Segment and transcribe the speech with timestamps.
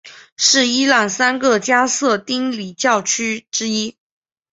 [0.35, 3.97] 是伊朗三个加色丁礼教区之一。